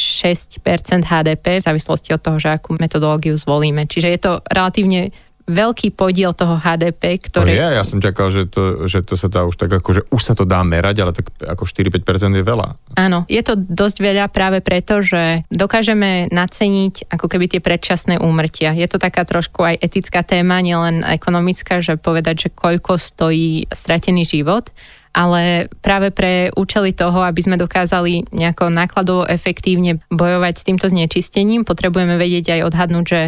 [0.60, 0.60] 6
[1.08, 3.88] HDP v závislosti od toho, že akú metodológiu zvolíme.
[3.88, 5.16] Čiže je to relatívne
[5.50, 7.52] veľký podiel toho HDP, ktoré...
[7.52, 10.02] No ja, ja som čakal, že to, že to sa dá už tak ako, že
[10.08, 12.68] už sa to dá merať, ale tak ako 4-5% je veľa.
[12.96, 18.70] Áno, je to dosť veľa práve preto, že dokážeme naceniť ako keby tie predčasné úmrtia.
[18.72, 24.22] Je to taká trošku aj etická téma, nielen ekonomická, že povedať, že koľko stojí stratený
[24.24, 24.70] život,
[25.10, 31.66] ale práve pre účely toho, aby sme dokázali nejako nákladovo efektívne bojovať s týmto znečistením,
[31.66, 33.22] potrebujeme vedieť aj odhadnúť, že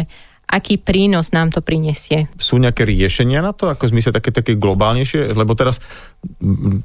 [0.47, 2.29] aký prínos nám to prinesie.
[2.37, 5.33] Sú nejaké riešenia na to, ako zmysle také, také globálnejšie?
[5.33, 5.81] Lebo teraz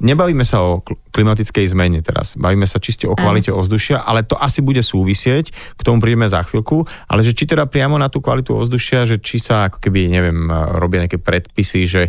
[0.01, 0.81] nebavíme sa o
[1.13, 5.81] klimatickej zmene teraz, bavíme sa čiste o kvalite ovzdušia, ale to asi bude súvisieť, k
[5.85, 9.37] tomu prídeme za chvíľku, ale že či teda priamo na tú kvalitu ovzdušia, že či
[9.39, 12.01] sa ako keby, neviem, robia nejaké predpisy, že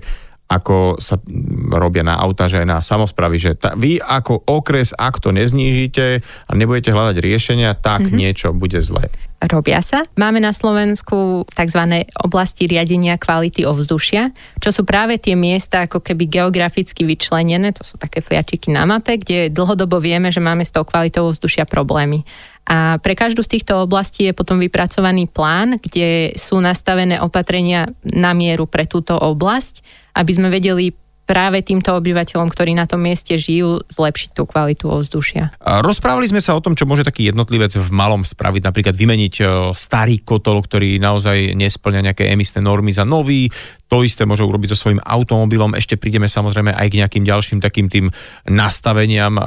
[0.50, 1.22] ako sa
[1.70, 6.26] robia na auta, že aj na samozpravy, že ta, vy ako okres, ak to neznížite
[6.26, 8.18] a nebudete hľadať riešenia, tak mm-hmm.
[8.18, 9.06] niečo bude zle.
[9.40, 10.04] Robia sa.
[10.20, 11.82] Máme na Slovensku tzv.
[12.20, 17.96] oblasti riadenia kvality ovzdušia, čo sú práve tie miesta ako keby geograficky vyčlenené, to sú
[17.96, 22.20] také fliačiky na mape, kde dlhodobo vieme, že máme s tou kvalitou ovzdušia problémy.
[22.70, 28.30] A pre každú z týchto oblastí je potom vypracovaný plán, kde sú nastavené opatrenia na
[28.30, 29.82] mieru pre túto oblasť,
[30.14, 30.94] aby sme vedeli
[31.30, 35.54] práve týmto obyvateľom, ktorí na tom mieste žijú, zlepšiť tú kvalitu ovzdušia.
[35.62, 39.42] Rozprávali sme sa o tom, čo môže taký jednotlivec v malom spraviť, napríklad vymeniť e,
[39.70, 43.46] starý kotol, ktorý naozaj nesplňa nejaké emisné normy za nový,
[43.86, 45.78] to isté môže urobiť so svojím automobilom.
[45.78, 48.10] Ešte prídeme samozrejme aj k nejakým ďalším takým tým
[48.50, 49.42] nastaveniam e,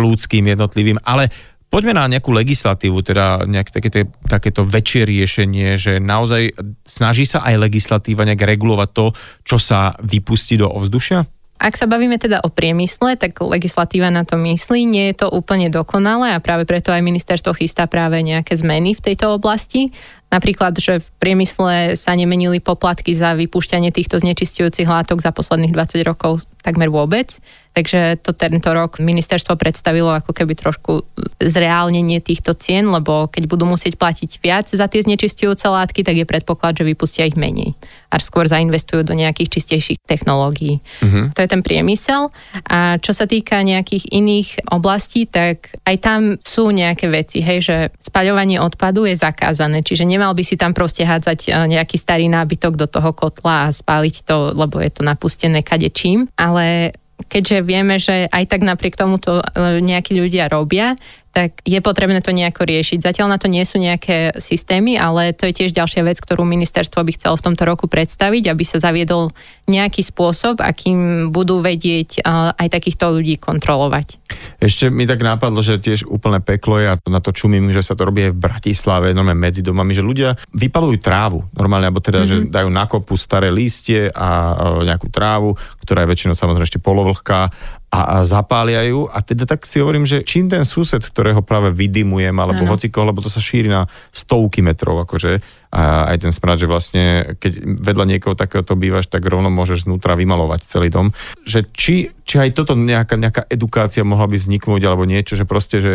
[0.00, 1.28] ľudským jednotlivým, ale
[1.70, 6.50] Poďme na nejakú legislatívu, teda nejaké takéto, takéto väčšie riešenie, že naozaj
[6.82, 9.06] snaží sa aj legislatíva nejak regulovať to,
[9.46, 11.22] čo sa vypustí do ovzdušia?
[11.60, 14.88] Ak sa bavíme teda o priemysle, tak legislatíva na to myslí.
[14.88, 19.12] Nie je to úplne dokonalé a práve preto aj ministerstvo chystá práve nejaké zmeny v
[19.12, 19.92] tejto oblasti.
[20.32, 26.00] Napríklad, že v priemysle sa nemenili poplatky za vypúšťanie týchto znečistujúcich látok za posledných 20
[26.02, 27.36] rokov takmer vôbec.
[27.70, 31.06] Takže to tento rok ministerstvo predstavilo ako keby trošku
[31.38, 36.26] zreálnenie týchto cien, lebo keď budú musieť platiť viac za tie znečistujúce látky, tak je
[36.26, 37.78] predpoklad, že vypustia ich menej.
[38.10, 40.82] A skôr zainvestujú do nejakých čistejších technológií.
[40.98, 41.30] Uh-huh.
[41.30, 42.34] To je ten priemysel.
[42.66, 47.76] A čo sa týka nejakých iných oblastí, tak aj tam sú nejaké veci, hej, že
[48.02, 52.74] spaľovanie odpadu je zakázané, čiže nemal by si tam proste hádzať e, nejaký starý nábytok
[52.74, 56.26] do toho kotla a spáliť to, lebo je to napustené kadečím.
[56.34, 60.96] Ale keďže vieme, že aj tak napriek tomu to e, nejakí ľudia robia,
[61.30, 62.98] tak je potrebné to nejako riešiť.
[63.06, 67.06] Zatiaľ na to nie sú nejaké systémy, ale to je tiež ďalšia vec, ktorú ministerstvo
[67.06, 69.30] by chcelo v tomto roku predstaviť, aby sa zaviedol
[69.70, 74.18] nejaký spôsob, akým budú vedieť aj takýchto ľudí kontrolovať.
[74.58, 77.94] Ešte mi tak nápadlo, že tiež úplne peklo je a na to čumím, že sa
[77.94, 82.26] to robí aj v Bratislave, normálne medzi domami, že ľudia vypalujú trávu normálne, alebo teda,
[82.26, 82.50] mm-hmm.
[82.50, 85.54] že dajú na kopu staré lístie a nejakú trávu,
[85.86, 87.50] ktorá je väčšinou samozrejme ešte polovlhká
[87.90, 91.74] a, a zapália ju a teda tak si hovorím, že čím ten sused, ktorého práve
[91.74, 92.78] vydimujem, alebo ano.
[92.78, 97.38] hociko, lebo to sa šíri na stovky metrov, akože a aj ten smrad, že vlastne
[97.38, 101.14] keď vedľa niekoho takéhoto bývaš, tak rovno môžeš znútra vymalovať celý dom.
[101.46, 105.78] Že či, či aj toto nejaká, nejaká edukácia mohla by vzniknúť, alebo niečo, že proste,
[105.78, 105.94] že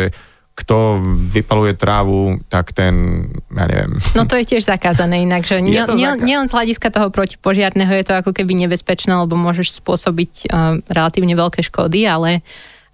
[0.56, 0.96] kto
[1.36, 4.00] vypaluje trávu, tak ten, ja neviem.
[4.16, 7.92] No to je tiež zakázané inak, že nie, nie, nie len z hľadiska toho protipožiarného
[7.92, 12.40] je to ako keby nebezpečné, lebo môžeš spôsobiť uh, relatívne veľké škody, ale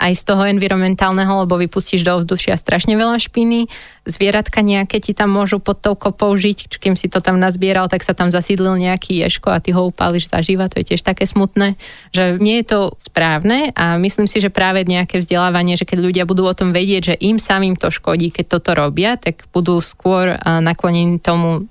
[0.02, 3.70] aj z toho environmentálneho, lebo vypustíš do ovzdušia strašne veľa špiny.
[4.02, 8.02] Zvieratka nejaké ti tam môžu pod tou kopou žiť, kým si to tam nazbieral, tak
[8.02, 11.78] sa tam zasídlil nejaký ješko a ty ho upáliš zažíva, to je tiež také smutné,
[12.10, 16.24] že nie je to správne a myslím si, že práve nejaké vzdelávanie, že keď ľudia
[16.26, 20.34] budú o tom vedieť, že im samým to škodí, keď toto robia, tak budú skôr
[20.42, 21.70] naklonení tomu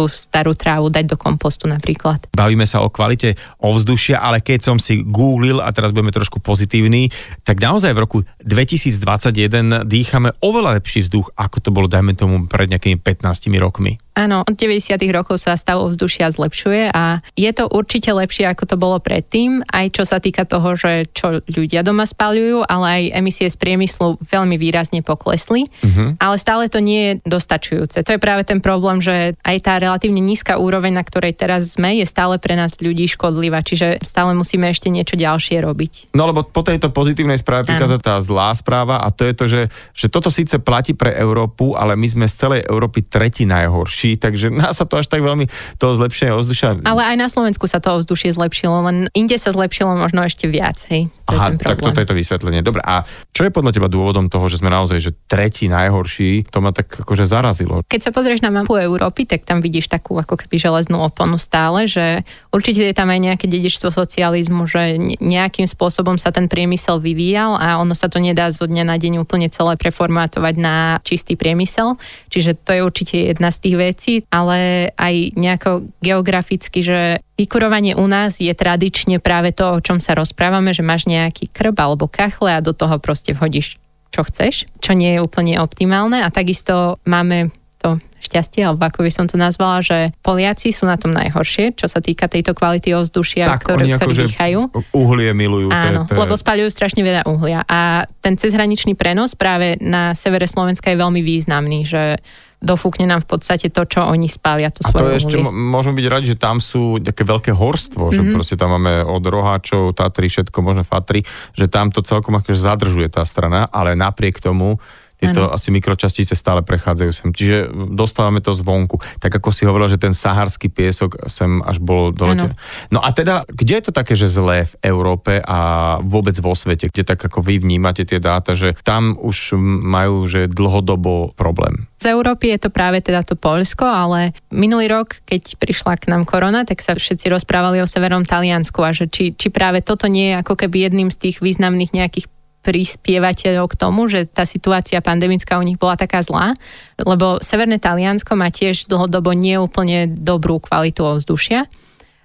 [0.00, 2.32] tú starú trávu dať do kompostu napríklad.
[2.32, 7.12] Bavíme sa o kvalite ovzdušia, ale keď som si googlil, a teraz budeme trošku pozitívni,
[7.44, 12.72] tak naozaj v roku 2021 dýchame oveľa lepší vzduch, ako to bolo, dajme tomu, pred
[12.72, 14.00] nejakými 15 rokmi.
[14.18, 14.98] Áno, od 90.
[15.14, 19.94] rokov sa stav ovzdušia zlepšuje a je to určite lepšie, ako to bolo predtým, aj
[19.94, 24.58] čo sa týka toho, že čo ľudia doma spaľujú, ale aj emisie z priemyslu veľmi
[24.58, 26.18] výrazne poklesli, uh-huh.
[26.18, 28.02] ale stále to nie je dostačujúce.
[28.02, 32.02] To je práve ten problém, že aj tá relatívne nízka úroveň, na ktorej teraz sme,
[32.02, 36.12] je stále pre nás ľudí škodlivá, čiže stále musíme ešte niečo ďalšie robiť.
[36.18, 39.62] No lebo po tejto pozitívnej správe prichádza tá zlá správa a to je to, že,
[39.94, 44.16] že toto síce platí pre Európu, ale my sme z celej Európy tretí najhorší lepší,
[44.16, 46.80] takže nás sa to až tak veľmi toho zlepšenia ovzdušia.
[46.88, 50.80] Ale aj na Slovensku sa to ovzdušie zlepšilo, len inde sa zlepšilo možno ešte viac,
[50.88, 51.12] hej.
[51.28, 52.64] To Aha, tak toto je to vysvetlenie.
[52.64, 56.50] Dobre, a čo je podľa teba dôvodom toho, že sme naozaj že tretí najhorší?
[56.50, 57.86] To ma tak akože zarazilo.
[57.86, 61.86] Keď sa pozrieš na mapu Európy, tak tam vidíš takú ako keby železnú oponu stále,
[61.86, 67.54] že určite je tam aj nejaké dedičstvo socializmu, že nejakým spôsobom sa ten priemysel vyvíjal
[67.54, 71.94] a ono sa to nedá zo dňa na deň úplne celé preformátovať na čistý priemysel.
[72.26, 73.89] Čiže to je určite jedna z tých vecí,
[74.32, 77.00] ale aj nejako geograficky, že
[77.40, 81.72] Vykurovanie u nás je tradične práve to, o čom sa rozprávame, že máš nejaký krb
[81.80, 86.20] alebo kachle a do toho proste vhodíš čo chceš, čo nie je úplne optimálne.
[86.20, 87.96] A takisto máme to
[88.30, 91.98] šťastie, alebo ako by som to nazvala, že Poliaci sú na tom najhoršie, čo sa
[91.98, 94.60] týka tejto kvality ovzdušia, tak, ktoré, oni ktoré dýchajú.
[94.94, 95.74] Uhlie milujú.
[95.74, 96.22] Áno, to, to...
[96.22, 97.66] lebo spaľujú strašne veľa uhlia.
[97.66, 102.22] A ten cezhraničný prenos práve na severe Slovenska je veľmi významný, že
[102.60, 106.26] dofúkne nám v podstate to, čo oni spália, to A to ešte môžeme byť radi,
[106.36, 108.16] že tam sú také veľké horstvo, mm-hmm.
[108.16, 108.32] že mhm.
[108.36, 111.24] proste tam máme od roháčov, Tatry, všetko možno Fatry,
[111.56, 114.76] že tam to celkom akože zadržuje tá strana, ale napriek tomu
[115.20, 115.52] Tieto ano.
[115.52, 117.28] asi mikročastice stále prechádzajú sem.
[117.28, 118.96] Čiže dostávame to zvonku.
[119.20, 122.56] Tak ako si hovorila, že ten saharský piesok sem až bol doletený.
[122.88, 125.58] No a teda, kde je to také, že zlé v Európe a
[126.00, 130.48] vôbec vo svete, kde tak ako vy vnímate tie dáta, že tam už majú že
[130.48, 131.90] dlhodobo problém?
[132.00, 136.24] Z Európy je to práve teda to Polsko, ale minulý rok, keď prišla k nám
[136.24, 140.32] korona, tak sa všetci rozprávali o severnom Taliansku a že či, či práve toto nie
[140.32, 145.56] je ako keby jedným z tých významných nejakých prispievateľov k tomu, že tá situácia pandemická
[145.56, 146.52] u nich bola taká zlá,
[147.00, 151.64] lebo Severné Taliansko má tiež dlhodobo neúplne dobrú kvalitu ovzdušia.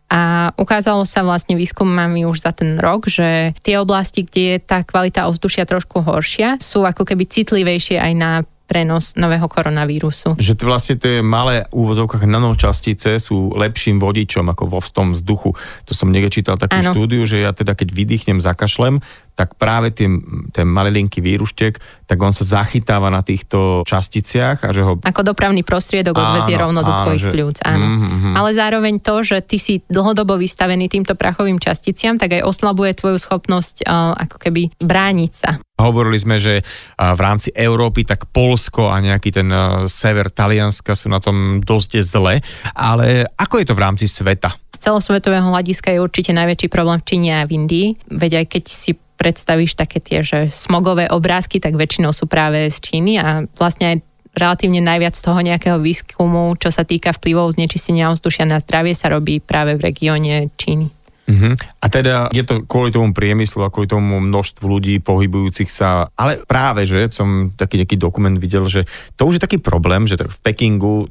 [0.06, 4.86] A ukázalo sa vlastne výskumami už za ten rok, že tie oblasti, kde je tá
[4.86, 8.32] kvalita ovzdušia trošku horšia, sú ako keby citlivejšie aj na
[8.66, 10.42] prenos nového koronavírusu.
[10.42, 15.54] Že to vlastne tie malé úvodzovkách nanočastice sú lepším vodičom ako vo v tom vzduchu.
[15.86, 16.92] To som niekde čítal takú ano.
[16.92, 20.24] štúdiu, že ja teda keď vydýchnem, zakašlem, tak práve ten,
[20.56, 24.96] ten malilinký výruštek, tak on sa zachytáva na týchto časticiach a že ho...
[25.04, 27.32] Ako dopravný prostriedok odvezie rovno do tvojich že...
[27.36, 27.86] pľúc, áno.
[27.86, 28.34] Mm-hmm.
[28.34, 33.20] Ale zároveň to, že ty si dlhodobo vystavený týmto prachovým časticiam, tak aj oslabuje tvoju
[33.20, 35.60] schopnosť uh, ako keby brániť sa.
[35.76, 36.64] Hovorili sme, že
[36.96, 39.52] v rámci Európy tak Polsko a nejaký ten
[39.92, 42.40] sever Talianska sú na tom dosť zle,
[42.72, 44.56] ale ako je to v rámci sveta?
[44.72, 48.64] Z celosvetového hľadiska je určite najväčší problém v Číne a v Indii, veď aj keď
[48.72, 53.96] si predstavíš také tie, že smogové obrázky, tak väčšinou sú práve z Číny a vlastne
[53.96, 53.98] aj
[54.36, 59.40] relatívne najviac toho nejakého výskumu, čo sa týka vplyvov znečistenia ovzdušia na zdravie, sa robí
[59.40, 60.92] práve v regióne Číny.
[61.26, 61.58] Uh-huh.
[61.82, 66.38] A teda je to kvôli tomu priemyslu a kvôli tomu množstvu ľudí pohybujúcich sa, ale
[66.46, 68.86] práve, že som taký nejaký dokument videl, že
[69.18, 71.10] to už je taký problém, že tak v Pekingu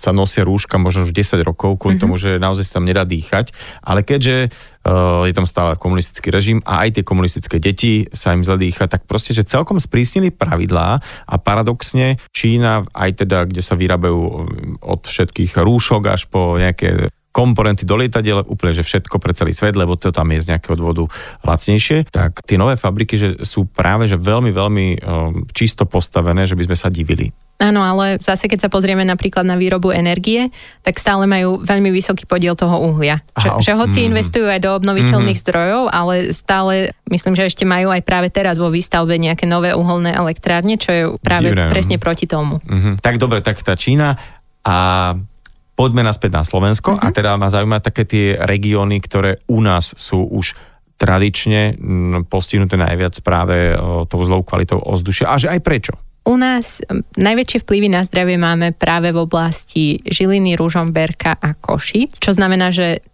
[0.00, 2.08] sa nosia rúška možno už 10 rokov kvôli uh-huh.
[2.08, 3.52] tomu, že naozaj sa tam nedá dýchať,
[3.84, 8.42] ale keďže uh, je tam stále komunistický režim a aj tie komunistické deti sa im
[8.42, 10.88] zle dýcha, tak proste, že celkom sprísnili pravidlá
[11.28, 14.18] a paradoxne Čína, aj teda, kde sa vyrábajú
[14.80, 19.76] od všetkých rúšok až po nejaké komponenty do lietadiel, úplne, že všetko pre celý svet,
[19.76, 21.04] lebo to tam je z nejakého dôvodu
[21.44, 26.56] lacnejšie, tak tie nové fabriky, že sú práve že veľmi, veľmi um, čisto postavené, že
[26.56, 27.28] by sme sa divili.
[27.56, 30.52] Áno, ale zase keď sa pozrieme napríklad na výrobu energie,
[30.84, 33.24] tak stále majú veľmi vysoký podiel toho uhlia.
[33.32, 34.06] Aha, že, že hoci mm.
[34.12, 35.44] investujú aj do obnoviteľných mm.
[35.44, 40.12] zdrojov, ale stále myslím, že ešte majú aj práve teraz vo výstavbe nejaké nové uholné
[40.12, 41.72] elektrárne, čo je práve Divné.
[41.72, 42.60] presne proti tomu.
[42.60, 43.00] Mm-hmm.
[43.00, 44.20] Tak dobre, tak tá Čína
[44.60, 44.76] a
[45.76, 47.04] Poďme naspäť na Slovensko uh-huh.
[47.04, 50.56] a teda ma zaujíma také tie regióny, ktoré u nás sú už
[50.96, 51.76] tradične
[52.32, 53.76] postihnuté najviac práve
[54.08, 55.92] tou zlou kvalitou ovzdušia a že aj prečo?
[56.26, 56.82] U nás
[57.14, 63.04] najväčšie vplyvy na zdravie máme práve v oblasti Žiliny, Ružomberka a Koši, čo znamená, že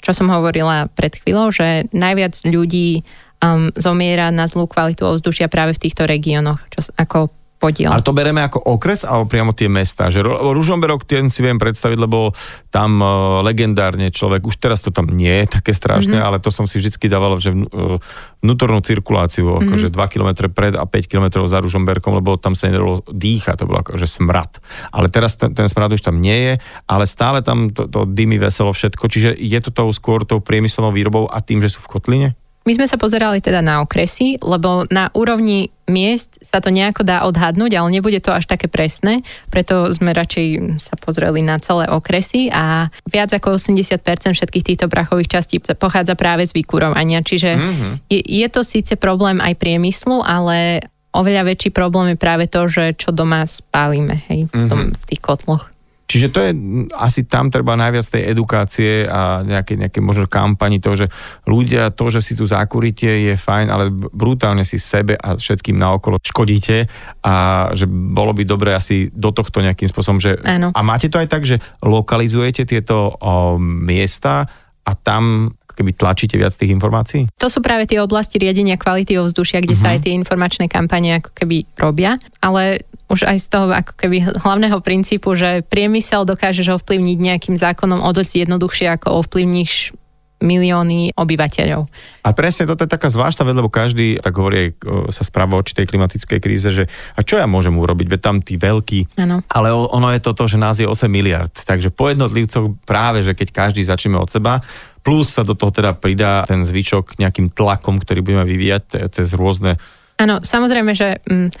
[0.00, 3.04] čo som hovorila pred chvíľou, že najviac ľudí
[3.44, 7.28] um, zomiera na zlú kvalitu ovzdušia práve v týchto regiónoch, čo ako
[7.60, 7.92] podiel.
[7.92, 10.08] Ale to bereme ako okres alebo priamo tie mesta?
[10.08, 10.24] Že
[10.56, 12.32] Ružomberok ten si viem predstaviť, lebo
[12.72, 16.28] tam uh, legendárne človek, už teraz to tam nie je také strašné, mm-hmm.
[16.32, 18.00] ale to som si vždy dával, že uh,
[18.40, 19.68] vnútornú cirkuláciu, mm-hmm.
[19.68, 23.68] akože 2 km pred a 5 km za Ružomberkom, lebo tam sa nedalo dýchať, to
[23.68, 24.56] bolo akože smrad.
[24.88, 26.52] Ale teraz ten, ten smrad už tam nie je,
[26.88, 30.96] ale stále tam to, to dymy veselo všetko, čiže je to tou skôr tou priemyselnou
[30.96, 32.28] výrobou a tým, že sú v kotline?
[32.68, 37.24] My sme sa pozerali teda na okresy, lebo na úrovni miest sa to nejako dá
[37.24, 42.52] odhadnúť, ale nebude to až také presné, preto sme radšej sa pozreli na celé okresy
[42.52, 43.98] a viac ako 80%
[44.36, 47.92] všetkých týchto prachových častí pochádza práve z vykurovania, čiže mm-hmm.
[48.06, 52.94] je, je to síce problém aj priemyslu, ale oveľa väčší problém je práve to, že
[52.94, 55.00] čo doma spálime hej, v, tom, mm-hmm.
[55.00, 55.72] v tých kotloch.
[56.10, 56.50] Čiže to je
[56.98, 61.06] asi tam treba najviac tej edukácie a nejaké, nejaké možno kampani toho, že
[61.46, 66.18] ľudia, to, že si tu zákurite je fajn, ale brutálne si sebe a všetkým naokolo
[66.18, 66.90] škodíte
[67.22, 67.34] a
[67.78, 70.34] že bolo by dobre asi do tohto nejakým spôsobom, že...
[70.42, 70.74] Áno.
[70.74, 74.50] A máte to aj tak, že lokalizujete tieto o, miesta
[74.82, 77.30] a tam keby tlačíte viac tých informácií?
[77.40, 79.86] To sú práve tie oblasti riadenia kvality ovzdušia, kde uh-huh.
[79.86, 79.94] sa mhm.
[79.96, 84.78] aj tie informačné kampane ako keby robia, ale už aj z toho ako keby hlavného
[84.78, 89.92] princípu, že priemysel dokážeš ovplyvniť nejakým zákonom o dosť jednoduchšie, ako ovplyvníš
[90.40, 91.84] milióny obyvateľov.
[92.24, 94.72] A presne toto je taká zvláštna vec, lebo každý, tak hovorí,
[95.12, 98.56] sa správa o tej klimatickej kríze, že a čo ja môžem urobiť, veď tam tí
[98.56, 99.44] veľkí, ano.
[99.52, 103.52] ale ono je toto, že nás je 8 miliard, takže po jednotlivcoch práve, že keď
[103.52, 104.64] každý začneme od seba,
[105.04, 109.76] plus sa do toho teda pridá ten zvyšok nejakým tlakom, ktorý budeme vyvíjať cez rôzne...
[110.16, 111.20] Áno, samozrejme, že...
[111.28, 111.52] Mm,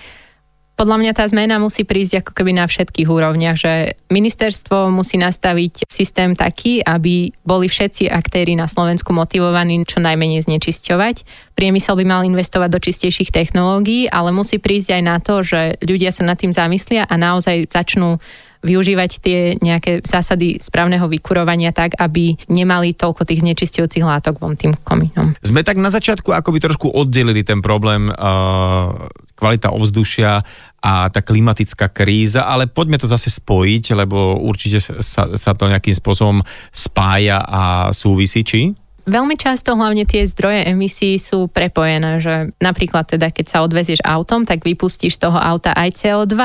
[0.80, 5.84] podľa mňa tá zmena musí prísť ako keby na všetkých úrovniach, že ministerstvo musí nastaviť
[5.84, 11.28] systém taký, aby boli všetci aktéry na Slovensku motivovaní čo najmenej znečisťovať.
[11.52, 16.16] Priemysel by mal investovať do čistejších technológií, ale musí prísť aj na to, že ľudia
[16.16, 18.16] sa nad tým zamyslia a naozaj začnú
[18.60, 24.76] využívať tie nejaké zásady správneho vykurovania tak, aby nemali toľko tých znečistujúcich látok von tým
[24.84, 25.32] komínom.
[25.40, 29.08] Sme tak na začiatku akoby trošku oddelili ten problém uh,
[29.40, 30.44] kvalita ovzdušia
[30.84, 35.96] a tá klimatická kríza, ale poďme to zase spojiť, lebo určite sa, sa to nejakým
[35.96, 37.62] spôsobom spája a
[37.96, 38.76] súvisí, či?
[39.10, 44.46] Veľmi často hlavne tie zdroje emisí sú prepojené, že napríklad teda keď sa odvezieš autom,
[44.46, 46.36] tak vypustíš z toho auta aj CO2,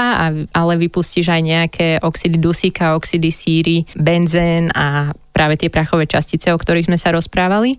[0.49, 6.57] ale vypustíš aj nejaké oxidy dusíka, oxidy síry, benzén a práve tie prachové častice, o
[6.57, 7.77] ktorých sme sa rozprávali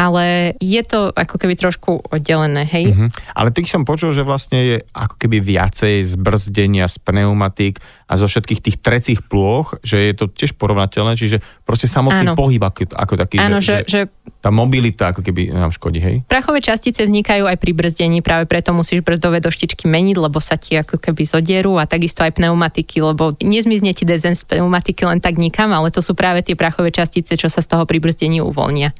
[0.00, 2.96] ale je to ako keby trošku oddelené, hej?
[2.96, 3.36] Mm-hmm.
[3.36, 8.24] Ale ty som počul, že vlastne je ako keby viacej zbrzdenia z pneumatik a zo
[8.24, 12.34] všetkých tých trecích plôch, že je to tiež porovnateľné, čiže proste samotný Áno.
[12.34, 16.24] pohyb ako, ako taký, Áno, že, že, že tá mobilita ako keby nám škodí, hej?
[16.24, 20.80] Prachové častice vznikajú aj pri brzdení, práve preto musíš brzdové doštičky meniť, lebo sa ti
[20.80, 25.36] ako keby zodierú a takisto aj pneumatiky, lebo nezmizne ti dezen z pneumatiky len tak
[25.36, 28.96] nikam, ale to sú práve tie prachové častice, čo sa z toho pri brzdení uvoľnia.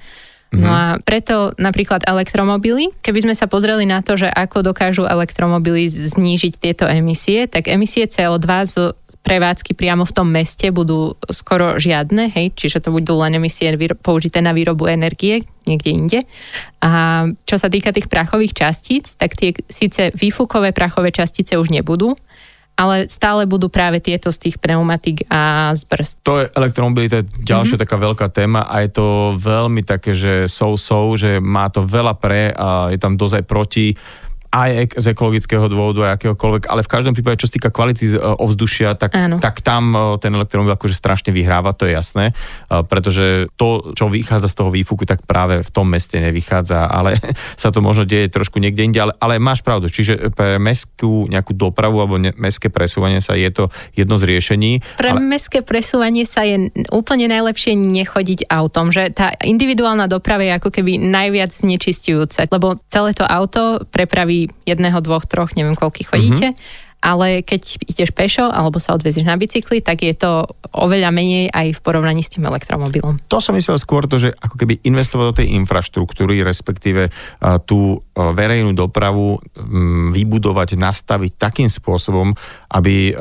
[0.51, 0.75] No mhm.
[0.75, 6.59] a preto napríklad elektromobily, keby sme sa pozreli na to, že ako dokážu elektromobily znížiť
[6.59, 8.75] tieto emisie, tak emisie CO2 z
[9.21, 13.69] prevádzky priamo v tom meste budú skoro žiadne, hej, čiže to budú len emisie
[14.01, 16.21] použité na výrobu energie niekde inde.
[16.81, 22.17] A čo sa týka tých prachových častíc, tak tie síce výfukové prachové častice už nebudú,
[22.77, 26.17] ale stále budú práve tieto z tých pneumatik a z brzd.
[26.25, 27.85] To je elektromobilita, ďalšia mm-hmm.
[27.85, 32.51] taká veľká téma a je to veľmi také, že so-so, že má to veľa pre
[32.57, 33.93] a je tam dozaj proti
[34.51, 38.19] aj z ekologického dôvodu, aj akéhokoľvek, ale v každom prípade, čo sa týka kvality e,
[38.19, 43.47] ovzdušia, tak, tak tam e, ten elektromobil akože strašne vyhráva, to je jasné, e, pretože
[43.55, 47.15] to, čo vychádza z toho výfuku, tak práve v tom meste nevychádza, ale
[47.63, 51.55] sa to možno deje trošku niekde inde, ale, ale máš pravdu, čiže pre mestskú nejakú
[51.55, 54.83] dopravu alebo ne, mestské presúvanie sa je to jedno z riešení.
[54.99, 55.23] Pre ale...
[55.23, 60.99] mestské presúvanie sa je úplne najlepšie nechodiť autom, že tá individuálna doprava je ako keby
[60.99, 66.49] najviac znečistujúca, lebo celé to auto prepraví jedného, dvoch, troch, neviem koľkých chodíte.
[66.55, 70.45] Mm-hmm ale keď ideš pešo alebo sa odvezieš na bicykli, tak je to
[70.77, 73.17] oveľa menej aj v porovnaní s tým elektromobilom.
[73.33, 77.09] To som myslel skôr to, že ako keby investovať do tej infraštruktúry, respektíve
[77.65, 79.41] tú verejnú dopravu
[80.13, 82.37] vybudovať, nastaviť takým spôsobom,
[82.77, 83.17] aby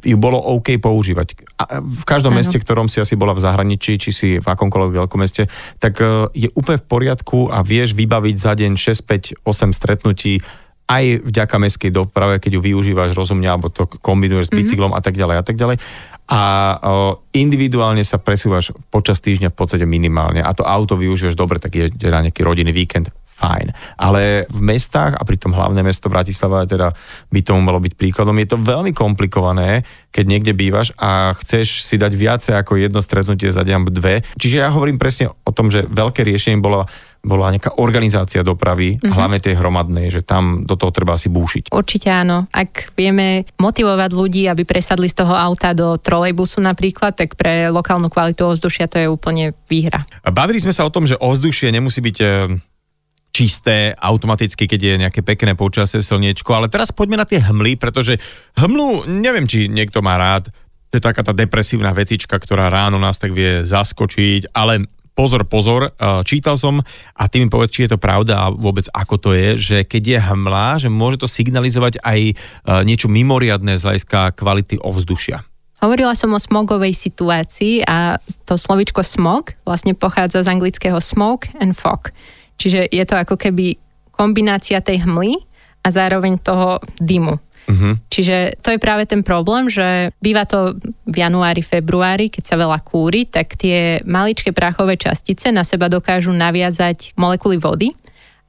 [0.00, 1.36] ju bolo OK používať.
[1.60, 2.40] A v každom ano.
[2.40, 6.32] meste, ktorom si asi bola v zahraničí, či si v akomkoľvek veľkom meste, tak e,
[6.32, 10.40] je úplne v poriadku a vieš vybaviť za deň 6, 5, 8 stretnutí
[10.90, 14.58] aj vďaka mestskej doprave, keď ju využívaš rozumne, alebo to kombinuješ s mhm.
[14.58, 15.04] bicyklom mm-hmm.
[15.04, 15.76] a tak ďalej a tak ďalej.
[16.32, 20.40] A o, individuálne sa presúvaš počas týždňa v podstate minimálne.
[20.40, 23.74] A to auto využívaš dobre, tak je na nejaký rodinný víkend fajn.
[23.98, 26.94] Ale v mestách, a pritom hlavné mesto Bratislava teda
[27.34, 29.82] by tomu malo byť príkladom, je to veľmi komplikované,
[30.14, 34.22] keď niekde bývaš a chceš si dať viacej ako jedno stretnutie za deň dve.
[34.38, 36.86] Čiže ja hovorím presne o tom, že veľké riešenie bolo
[37.22, 39.14] bola nejaká organizácia dopravy, mm-hmm.
[39.14, 41.70] hlavne tej hromadnej, že tam do toho treba asi búšiť.
[41.70, 42.50] Určite áno.
[42.50, 48.10] Ak vieme motivovať ľudí, aby presadli z toho auta do trolejbusu napríklad, tak pre lokálnu
[48.10, 50.02] kvalitu ovzdušia to je úplne výhra.
[50.26, 52.58] Bavili sme sa o tom, že ovzdušie nemusí byť eh,
[53.32, 56.52] čisté automaticky, keď je nejaké pekné počasie, slniečko.
[56.52, 58.20] Ale teraz poďme na tie hmly, pretože
[58.60, 60.52] hmlu, neviem, či niekto má rád,
[60.92, 64.84] to je taká tá depresívna vecička, ktorá ráno nás tak vie zaskočiť, ale
[65.16, 65.96] pozor, pozor,
[66.28, 66.84] čítal som
[67.16, 70.02] a ty mi povedz, či je to pravda a vôbec ako to je, že keď
[70.04, 72.36] je hmla, že môže to signalizovať aj
[72.84, 75.40] niečo mimoriadné z hľadiska kvality ovzdušia.
[75.80, 81.72] Hovorila som o smogovej situácii a to slovičko smog vlastne pochádza z anglického smoke and
[81.72, 82.12] fog.
[82.56, 83.76] Čiže je to ako keby
[84.12, 85.40] kombinácia tej hmly
[85.82, 87.34] a zároveň toho dymu.
[87.62, 87.94] Uh-huh.
[88.10, 90.74] Čiže to je práve ten problém, že býva to
[91.06, 96.34] v januári, februári, keď sa veľa kúri, tak tie maličké prachové častice na seba dokážu
[96.34, 97.94] naviazať molekuly vody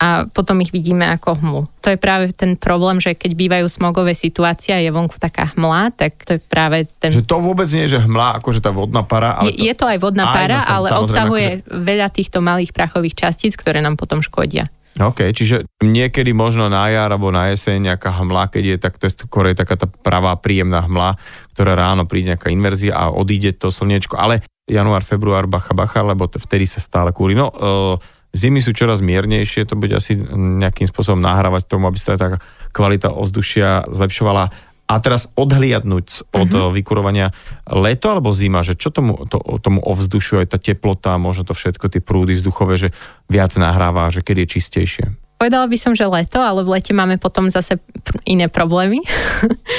[0.04, 1.62] a potom ich vidíme ako hmlu.
[1.80, 5.96] To je práve ten problém, že keď bývajú smogové situácie a je vonku taká hmla,
[5.96, 7.16] tak to je práve ten...
[7.16, 9.40] Že to vôbec nie je, že hmla, akože tá vodná para.
[9.40, 9.64] Ale je, to...
[9.64, 11.80] je to aj vodná aj, para, no, ale obsahuje akože...
[11.88, 14.68] veľa týchto malých prachových častíc, ktoré nám potom škodia.
[15.00, 19.10] OK, čiže niekedy možno na jar alebo na jeseň nejaká hmla, keď je tak, to
[19.10, 21.18] je skôr taká tá pravá príjemná hmla,
[21.56, 26.30] ktorá ráno príde nejaká inverzia a odíde to slniečko, ale január, február, bacha, bacha, lebo
[26.30, 27.34] vtedy sa stále kúri.
[27.34, 27.98] No, uh,
[28.34, 32.42] Zimy sú čoraz miernejšie, to bude asi nejakým spôsobom nahrávať tomu, aby sa tá
[32.74, 34.50] kvalita ovzdušia zlepšovala
[34.84, 36.74] a teraz odhliadnúť od uh-huh.
[36.76, 37.32] vykurovania
[37.70, 41.88] leto alebo zima, že čo tomu, to, tomu ovzdušiu, aj tá teplota, možno to všetko,
[41.88, 42.90] tie prúdy vzduchové, že
[43.32, 45.06] viac nahráva, že keď je čistejšie?
[45.40, 47.80] Povedala by som, že leto, ale v lete máme potom zase
[48.24, 49.04] iné problémy.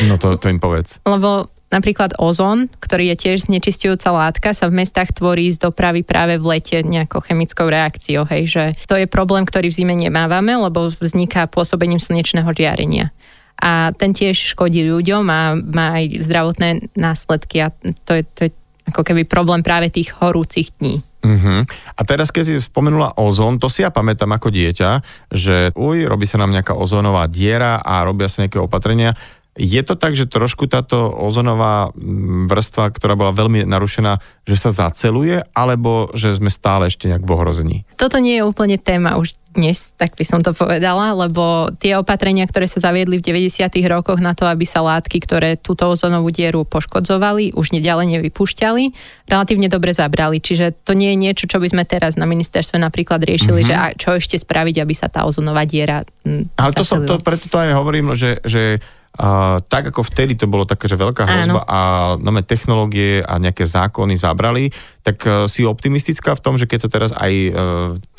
[0.08, 1.00] No to, to im povedz.
[1.08, 6.38] Lebo Napríklad ozón, ktorý je tiež znečistujúca látka, sa v mestách tvorí z dopravy práve
[6.38, 8.22] v lete nejakou chemickou reakciou.
[8.30, 13.10] Hej, že to je problém, ktorý v zime nemávame, lebo vzniká pôsobením slnečného žiarenia
[13.54, 16.68] a ten tiež škodí ľuďom a má aj zdravotné
[16.98, 17.68] následky a
[18.02, 18.50] to je, to je
[18.90, 21.00] ako keby problém práve tých horúcich dní.
[21.24, 21.64] Uh-huh.
[21.96, 24.90] A teraz, keď si spomenula ozón, to si ja pamätám ako dieťa,
[25.32, 29.16] že uj, robí sa nám nejaká ozónová diera a robia sa nejaké opatrenia.
[29.54, 34.74] Je to tak, že trošku táto ozonová mm, vrstva, ktorá bola veľmi narušená, že sa
[34.74, 37.78] zaceluje, alebo že sme stále ešte nejak v ohrození?
[37.94, 42.42] Toto nie je úplne téma už dnes, tak by som to povedala, lebo tie opatrenia,
[42.44, 43.70] ktoré sa zaviedli v 90.
[43.86, 48.84] rokoch na to, aby sa látky, ktoré túto ozonovú dieru poškodzovali, už neďalej nevypúšťali,
[49.30, 50.42] relatívne dobre zabrali.
[50.42, 53.94] Čiže to nie je niečo, čo by sme teraz na ministerstve napríklad riešili, mm-hmm.
[53.94, 56.02] že čo ešte spraviť, aby sa tá ozonová diera...
[56.26, 58.82] M, Ale to som, to, preto to aj hovorím, že, že
[59.14, 61.70] a, tak ako vtedy to bolo také, že veľká hrozba Áno.
[61.70, 61.80] a
[62.18, 64.74] nové technológie a nejaké zákony zabrali,
[65.06, 67.54] tak uh, si optimistická v tom, že keď sa teraz aj uh,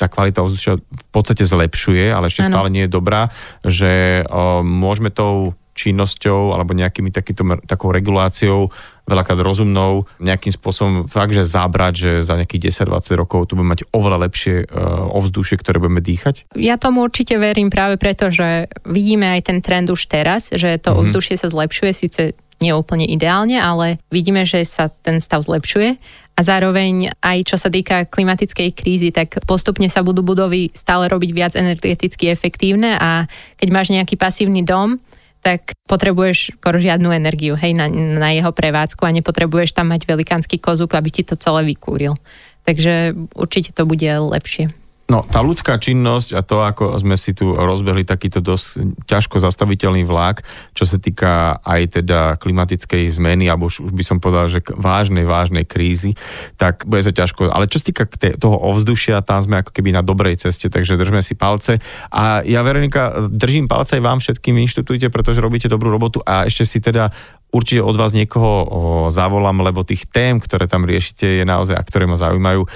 [0.00, 2.52] tá kvalita ovzdušia v podstate zlepšuje, ale ešte Áno.
[2.56, 3.28] stále nie je dobrá,
[3.60, 8.72] že uh, môžeme tou činnosťou alebo nejakými takýto, takou reguláciou,
[9.06, 13.86] veľakrát rozumnou, nejakým spôsobom fakt, že zabrať, že za nejakých 10-20 rokov tu budeme mať
[13.94, 16.50] oveľa lepšie uh, ovzdušie, ktoré budeme dýchať?
[16.58, 20.90] Ja tomu určite verím práve preto, že vidíme aj ten trend už teraz, že to
[20.90, 21.00] mm-hmm.
[21.06, 22.22] ovzdušie sa zlepšuje, síce
[22.56, 26.00] nie úplne ideálne, ale vidíme, že sa ten stav zlepšuje
[26.36, 31.30] a zároveň aj čo sa týka klimatickej krízy, tak postupne sa budú budovy stále robiť
[31.32, 33.28] viac energeticky efektívne a
[33.60, 35.00] keď máš nejaký pasívny dom,
[35.46, 37.86] tak potrebuješ skoro žiadnu energiu hej, na,
[38.18, 42.18] na jeho prevádzku a nepotrebuješ tam mať velikánsky kozub, aby ti to celé vykúril.
[42.66, 44.74] Takže určite to bude lepšie.
[45.06, 50.02] No, tá ľudská činnosť a to, ako sme si tu rozbehli takýto dosť ťažko zastaviteľný
[50.02, 50.42] vlak,
[50.74, 55.22] čo sa týka aj teda klimatickej zmeny, alebo už, už by som povedal, že vážnej,
[55.22, 56.18] vážnej krízy,
[56.58, 57.54] tak bude sa ťažko.
[57.54, 61.22] Ale čo sa týka toho ovzdušia, tam sme ako keby na dobrej ceste, takže držme
[61.22, 61.78] si palce.
[62.10, 66.66] A ja, Veronika, držím palce aj vám všetkým inštitúte, pretože robíte dobrú robotu a ešte
[66.66, 67.14] si teda
[67.56, 72.04] určite od vás niekoho zavolám, lebo tých tém, ktoré tam riešite, je naozaj, a ktoré
[72.04, 72.68] ma zaujímajú,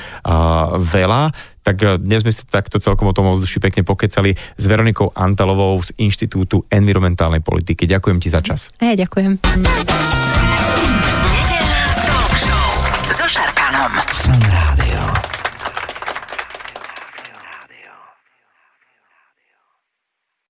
[0.81, 1.37] veľa.
[1.61, 5.77] Tak e, dnes sme si takto celkom o tom ovzduši pekne pokecali s Veronikou Antalovou
[5.85, 7.85] z Inštitútu environmentálnej politiky.
[7.85, 8.73] Ďakujem ti za čas.
[8.81, 9.37] A ja ďakujem.
[11.29, 12.69] Nedelná talk show
[13.13, 13.93] so Šarkanom.